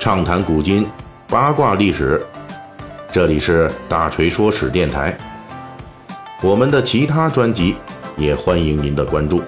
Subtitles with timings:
[0.00, 0.88] 畅谈古今，
[1.28, 2.24] 八卦历史。
[3.12, 5.14] 这里是大锤说史电台。
[6.42, 7.76] 我们的其他专辑
[8.16, 9.42] 也欢迎您的关注。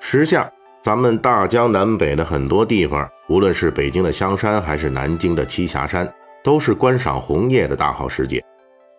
[0.00, 6.10] 时下，咱们大江南北的很多地方，无论是北京的香山，还是南京的栖霞山，
[6.42, 8.42] 都是观赏红叶的大好时节。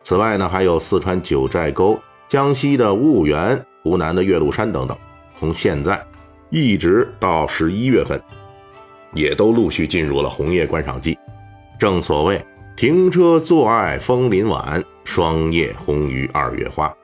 [0.00, 1.98] 此外呢，还有四川九寨沟、
[2.30, 4.96] 江西的婺源、湖南的岳麓山等等，
[5.36, 6.00] 从现在
[6.48, 8.22] 一直到十一月份，
[9.14, 11.18] 也都陆续进入了红叶观赏季。
[11.76, 12.40] 正所谓
[12.78, 16.94] “停车坐爱枫林晚，霜叶红于二月花”。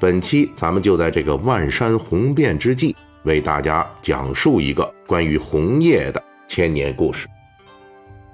[0.00, 7.28] 本期咱们就在这个万山红遍之际，为大家讲述一个关于红叶的千年故事。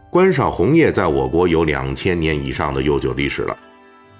[0.08, 3.56] 观赏红叶在我国有两千年以上的悠久历史了。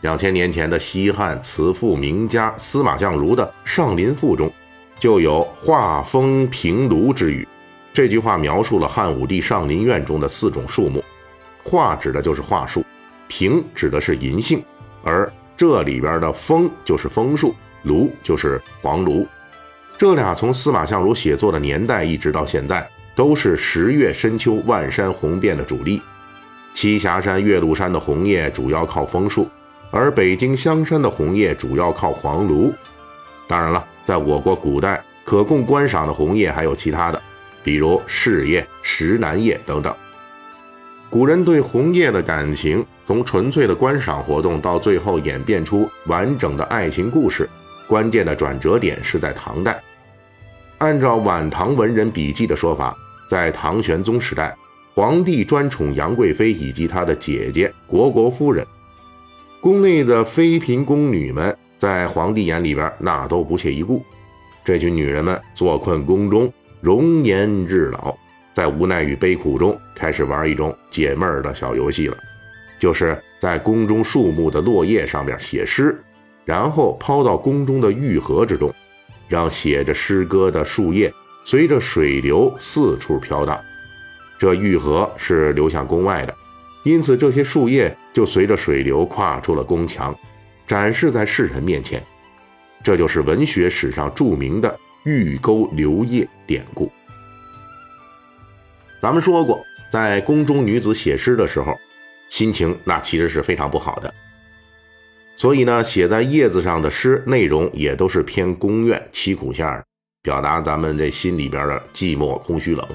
[0.05, 4.53] 两千年前的西汉词赋名家司马相如的《上林赋》中，
[4.99, 7.49] 就有“画风平卢”之语。
[7.91, 11.03] 这句话描述了汉武帝上林苑中的四种树木，
[11.63, 12.85] 画指的就是桦树，
[13.29, 14.63] 平指的是银杏，
[15.03, 19.27] 而这里边的枫就是枫树，卢就是黄芦。
[19.97, 22.87] 这俩从司马相如写作的年代一直到现在。
[23.17, 26.03] 都是十月深秋万山红遍的主力。
[26.75, 29.49] 栖霞山、岳麓山的红叶主要靠枫树，
[29.97, 32.75] 而北京香山的红叶主要靠黄芦。
[33.47, 37.23] 当然了，在我国古代可供观赏的红叶还有其他的，
[37.63, 39.95] 比如柿叶、石楠叶等等。
[41.09, 47.49] 古人对红叶的感情，从纯粹的观赏活动到最后演变出完整的爱情故事，
[47.87, 49.81] 关键的转折点是在唐代。
[50.79, 52.97] 按照晚唐文人笔记的说法。
[53.27, 54.55] 在唐玄宗时代，
[54.93, 58.67] 皇帝专宠杨贵妃以及她的姐姐虢国夫人。
[59.65, 64.05] 宫内的妃嫔宫女们，在皇帝眼里边那都不屑一顾。
[64.63, 66.53] 这群女人们坐困宫中，
[66.83, 68.15] 容颜日老，
[68.53, 72.17] 在无奈与悲苦中，开始玩一种解闷儿的小游戏了，
[72.79, 75.99] 就是在宫中树木的落叶上面写诗，
[76.45, 78.71] 然后抛到宫中的玉河之中，
[79.29, 81.11] 让写着诗歌的树叶。
[81.43, 83.59] 随着水流四处飘荡，
[84.39, 86.35] 这玉河是流向宫外的，
[86.85, 90.17] 因此这些树叶就随着水流跨出了宫墙，
[90.67, 92.03] 展示在世人面前。
[92.83, 96.93] 这就是文学史上著名的“玉钩流叶”典故。
[99.01, 101.75] 咱们说过，在宫中女子写诗的时候，
[102.29, 104.13] 心情那其实是非常不好的，
[105.37, 109.83] 所以呢，写在叶子上的诗内容也都是偏宫怨凄苦线儿。
[110.23, 112.87] 表达咱们这心里边的寂寞、空虚、冷。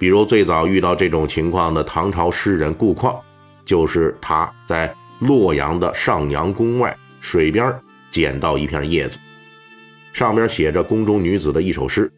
[0.00, 3.20] 比如最早遇到这种情况的唐朝诗人顾况，
[3.66, 7.70] 就是他在洛阳的上阳宫外水边
[8.10, 9.18] 捡到一片叶子，
[10.14, 12.10] 上边写着宫中女子的一首诗：“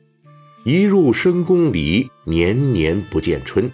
[0.62, 3.69] 一入深宫里，年年不见春，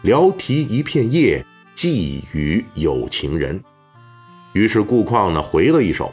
[0.00, 3.62] 聊题一片叶，寄与有情人。”
[4.54, 6.10] 于是顾况呢回了一首：“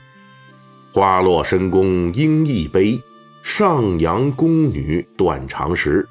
[0.91, 3.01] 花落深宫应一杯。”
[3.41, 6.05] 上阳宫女断肠时，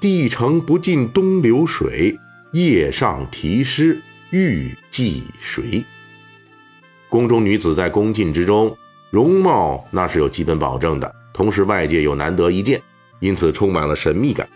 [0.00, 2.18] 帝城不尽东流水。
[2.52, 4.00] 夜上题诗
[4.30, 5.84] 欲寄谁？
[7.08, 8.76] 宫中女子在宫禁之中，
[9.10, 12.80] 容貌那是有基本保证的，同时外界又难得一见，
[13.20, 14.48] 因此充满了神秘感。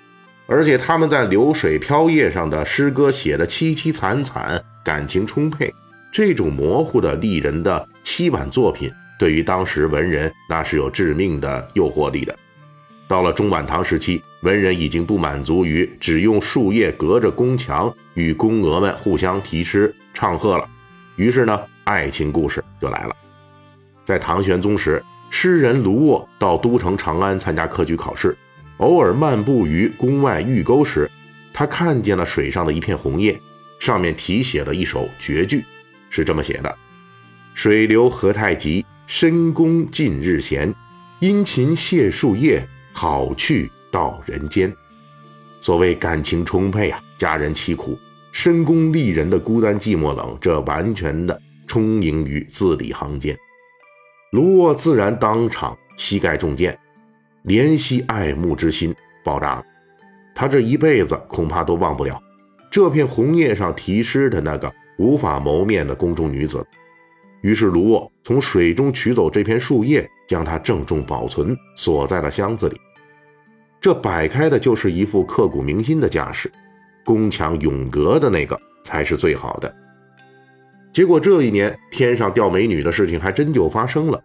[0.47, 5.73] 而且他们在流水飘叶上的诗歌写的凄凄惨惨，感情充沛，
[6.11, 8.91] 这种模糊的丽人的凄婉作品。
[9.19, 12.37] 对于当时文人，那是有致命的诱惑力的。
[13.07, 20.69] 到了中晚唐时期，文人已经不满足于只用树叶隔着宫墙与宫娥们互相题诗唱和了，
[21.17, 23.15] 于是呢，爱情故事就来了。
[24.05, 28.37] 在唐玄宗时，诗人卢沃到都城长安参加科举考试，
[28.79, 31.11] 偶尔漫步于宫外玉沟时，
[31.53, 33.41] 他看见了水上的一片红叶，
[33.79, 35.65] 上面题写了一首绝句，
[36.11, 36.75] 是这么写的
[37.55, 40.75] ：“水流何太急。”深宫近日闲，
[41.21, 44.75] 殷勤谢树叶，好去到人间。
[45.61, 47.99] 所谓感情充沛啊，佳人凄苦，
[48.33, 53.37] 深宫丽人的孤单寂寞冷，这完全的充盈于字里行间。
[54.31, 56.79] 卢沃自然当场膝盖中箭，
[57.45, 59.65] 怜惜爱慕之心爆炸了。
[60.35, 62.21] 他这一辈子恐怕都忘不了
[62.71, 66.67] 这片红叶上题诗的那个无法谋面的宫中女子。
[67.45, 72.81] 于是卢沃从水中取走这片树叶，将它郑重保存，锁在了箱子里。
[73.83, 76.51] 这摆开的就是一副刻骨铭心的架势，
[77.05, 79.71] 宫墙永隔的那个才是最好的。
[80.91, 84.19] 结果这一年天上掉美女的事情还真就发生了，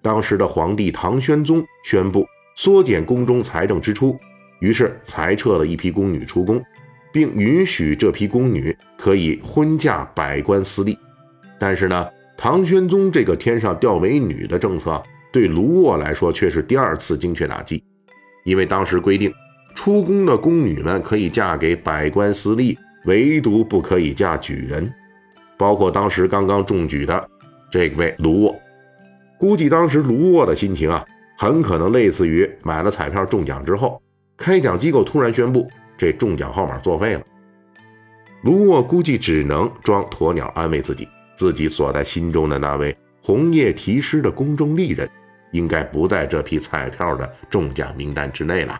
[0.00, 2.24] 当时的皇帝唐宣宗宣布
[2.56, 4.18] 缩减宫中财政支出，
[4.60, 6.64] 于是裁撤了一批宫女出宫，
[7.12, 10.98] 并允许这批宫女可以婚嫁百官私利。
[11.58, 12.08] 但是呢，
[12.44, 15.02] 唐玄宗这个天上掉美女的政策，
[15.32, 17.82] 对卢沃来说却是第二次精确打击，
[18.44, 19.32] 因为当时规定，
[19.74, 24.92] 出宫的宫女们可以嫁给百官私利，唯独不可以嫁举人，
[25.56, 27.30] 包括当时刚刚中举的
[27.70, 28.54] 这位卢沃。
[29.38, 31.02] 估计当时卢沃的心情啊，
[31.38, 33.98] 很可能类似于买了彩票中奖之后，
[34.36, 37.22] 开奖机构突然宣布这中奖号码作废了。
[38.42, 45.08] 卢沃估计只能装鸵鸟安慰自己，自己锁在心中的那位红叶题诗的宫中丽人，
[45.52, 48.78] 应该不在这批彩票的中奖名单之内了。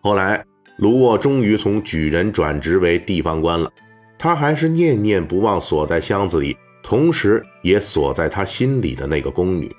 [0.00, 0.44] 后来，
[0.78, 3.70] 卢沃终于从举人转职为地方官了，
[4.18, 6.56] 他还是念念不忘锁在箱子里。
[6.82, 9.70] 同时，也锁在他心里的那个宫女，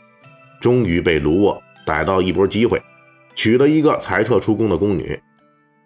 [0.62, 2.82] 终于被卢沃逮到一波机会，
[3.36, 5.20] 娶了一个才撤出宫的宫女。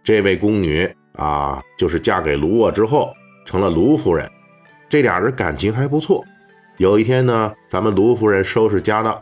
[0.04, 3.12] 这位宫女啊，就是嫁给卢沃之后
[3.46, 4.30] 成了卢夫人。
[4.90, 6.24] 这俩人感情还不错。
[6.78, 9.22] 有一天呢，咱们卢夫人收拾家当，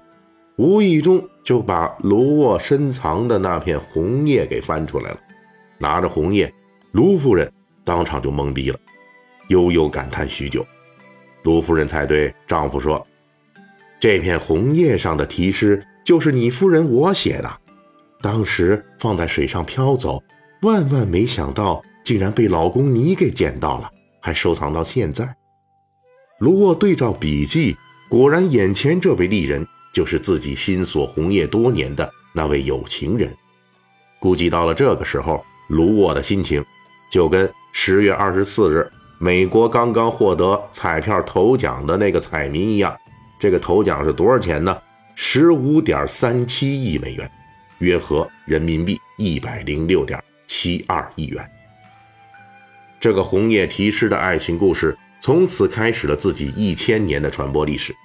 [0.57, 5.19] 无意中就把卢沃深藏的那片红叶给翻出来了。
[5.77, 6.53] 拿着红叶，
[6.91, 7.51] 卢夫人
[7.83, 8.79] 当场就懵逼了，
[9.47, 10.65] 悠悠感叹许久。
[11.43, 13.05] 卢夫人才对丈夫说
[13.99, 17.49] ：“这片红叶上的题诗就是你夫人我写的，
[18.21, 20.21] 当时放在水上飘走，
[20.61, 23.89] 万万没想到竟然被老公你给捡到了，
[24.19, 25.33] 还收藏到现在。”
[26.39, 27.77] 卢沃对照笔记，
[28.09, 33.33] 果然眼前这位丽人就是自己心锁红叶多年的那位有情人。
[34.19, 36.63] 估计到了这个时候，卢沃的心情
[37.09, 38.85] 就跟十月二十四日。
[39.17, 42.93] 美国刚刚获得彩票头奖的那个彩民一样，
[43.39, 44.77] 这个头奖是多少钱呢？
[45.15, 47.31] 十五点三七亿美元，
[47.77, 51.49] 约合人民币一百零六点七二亿元。
[52.99, 57.95] 这个红叶题诗的爱情故事从此开始了自己一千年的传播历史。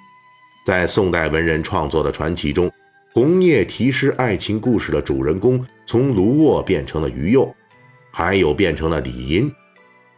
[0.64, 2.72] 在宋代文人创作的传奇中，
[3.12, 7.54] 红叶题诗爱情故事的主人公从卢沃变成了于右，
[8.10, 9.52] 还有变成了李银，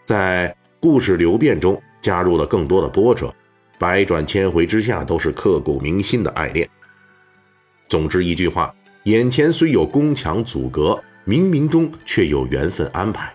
[0.04, 0.54] 在。
[0.78, 3.34] 故事流变中加入了更多的波折，
[3.80, 6.68] 百转千回之下都是刻骨铭心的爱恋。
[7.88, 8.72] 总之一句话，
[9.04, 13.32] 眼前虽有宫墙阻隔，冥冥中却有缘分安排。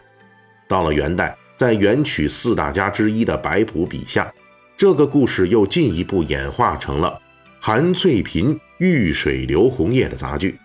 [0.70, 4.34] 到了元代，在元曲四大家之一的白朴笔下，
[4.78, 7.20] 这个故事又进一步演化成了
[7.60, 10.58] “韩翠屏遇水流红叶”的杂剧。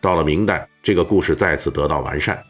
[0.00, 2.42] 到了明代，这个故事再次得到完善，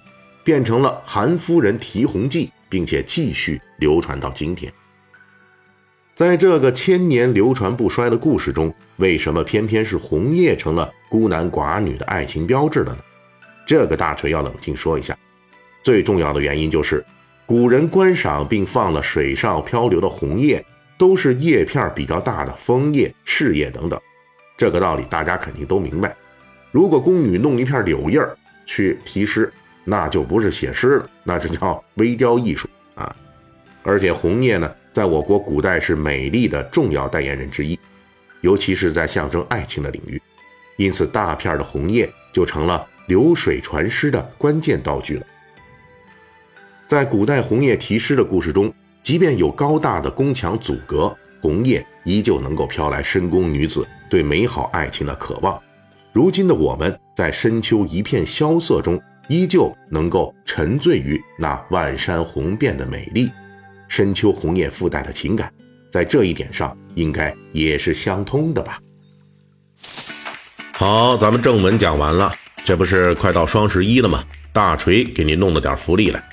[0.44, 2.46] 变成了《韩夫人题红记》。
[2.70, 4.70] 并且继续流传到今天。
[6.14, 12.98] 在这个千年流传不衰的故事中，为什么偏偏是红叶成了孤男寡女的爱情标志了呢？
[13.66, 15.16] 这个大锤要冷静说一下。
[15.82, 17.02] 最重要的原因就是，
[17.48, 20.62] 古人观赏并放了水上漂流的红叶，
[20.98, 23.98] 都是叶片比较大的枫叶、柿叶等等。
[24.54, 26.14] 这个道理大家肯定都明白。
[26.70, 28.20] 如果宫女弄一片柳叶
[28.66, 29.50] 去题诗，
[29.82, 33.16] 那就不是写诗了，那就叫微雕艺术啊！
[33.82, 37.80] 而且红叶呢，在我国古代是美丽的重要代言人之一，
[38.42, 40.20] 尤其是在象征爱情的领域，
[40.76, 45.26] 因此大片的红叶就成了流水传诗的关键道具了。
[46.88, 55.60] 在古代红叶题诗的故事中，即便有高大的宫墙阻隔，红叶依旧能够飘来深宫女子对美好爱情的渴望。
[56.14, 59.00] 如今的我们，在深秋一片萧瑟中。
[59.30, 63.30] 依旧能够沉醉于那万山红遍的美丽，
[63.86, 65.52] 深秋红叶附带的情感，
[65.92, 68.80] 在这一点上应该也是相通的吧。
[70.72, 72.32] 好，咱们正文讲完了，
[72.64, 74.24] 这不是快到双十一了吗？
[74.50, 76.24] 大锤给您弄了点福利来，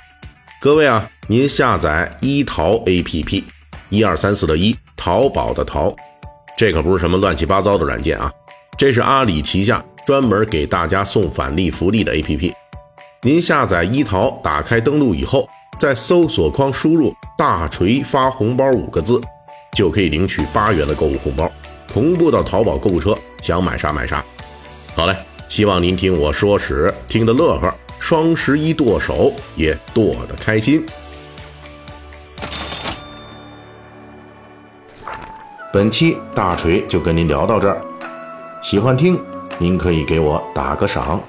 [0.65, 3.43] 各位啊，您下载一淘 APP，
[3.89, 5.95] 一二三四的一，淘宝的淘，
[6.57, 8.31] 这可不是什么乱七八糟的软件啊，
[8.75, 12.51] 这是阿里旗下专门给大家送返利福利的 APP。
[13.22, 19.22] 您下载一淘，打开登录以后，在搜索框输入“大锤发红包”五个字，
[19.74, 21.51] 就可以领取八元的购物红包，
[21.88, 24.25] 同步到淘宝购物车，想买啥买啥。
[24.95, 25.15] 好嘞，
[25.48, 30.86] 希望您听我说史听得乐呵，双十一剁手也剁得开心。
[35.74, 37.82] 本期大锤就跟您聊到这儿，
[38.64, 39.22] 喜欢听
[39.58, 41.22] 您可以给我打个赏。